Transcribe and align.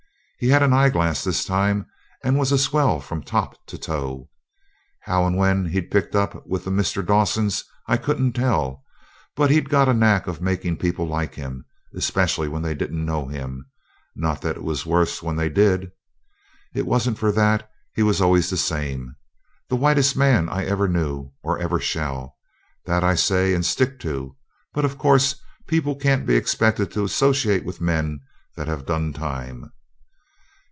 He 0.43 0.47
had 0.47 0.63
an 0.63 0.73
eyeglass 0.73 1.23
this 1.23 1.45
time, 1.45 1.85
and 2.23 2.35
was 2.35 2.51
a 2.51 2.57
swell 2.57 2.99
from 2.99 3.21
top 3.21 3.63
to 3.67 3.77
toe. 3.77 4.27
How 5.01 5.27
and 5.27 5.37
when 5.37 5.65
he'd 5.65 5.91
picked 5.91 6.15
up 6.15 6.47
with 6.47 6.65
the 6.65 6.71
Mr. 6.71 7.05
Dawsons 7.05 7.63
I 7.87 7.97
couldn't 7.97 8.33
tell; 8.33 8.83
but 9.35 9.51
he'd 9.51 9.69
got 9.69 9.87
a 9.87 9.93
knack 9.93 10.25
of 10.25 10.41
making 10.41 10.77
people 10.77 11.07
like 11.07 11.35
him 11.35 11.65
especially 11.93 12.47
when 12.47 12.63
they 12.63 12.73
didn't 12.73 13.05
know 13.05 13.27
him. 13.27 13.69
Not 14.15 14.41
that 14.41 14.55
it 14.55 14.63
was 14.63 14.83
worse 14.83 15.21
when 15.21 15.35
they 15.35 15.47
did. 15.47 15.91
It 16.73 16.87
wasn't 16.87 17.19
for 17.19 17.31
that. 17.33 17.69
He 17.93 18.01
was 18.01 18.19
always 18.19 18.49
the 18.49 18.57
same. 18.57 19.15
The 19.69 19.75
whitest 19.75 20.17
man 20.17 20.49
I 20.49 20.65
ever 20.65 20.87
knew, 20.87 21.33
or 21.43 21.59
ever 21.59 21.79
shall 21.79 22.35
that 22.85 23.03
I 23.03 23.13
say 23.13 23.53
and 23.53 23.63
stick 23.63 23.99
to 23.99 24.35
but 24.73 24.85
of 24.85 24.97
course 24.97 25.39
people 25.67 25.95
can't 25.95 26.25
be 26.25 26.35
expected 26.35 26.89
to 26.93 27.03
associate 27.03 27.63
with 27.63 27.79
men 27.79 28.21
that 28.55 28.67
have 28.67 28.87
'done 28.87 29.13
time'. 29.13 29.71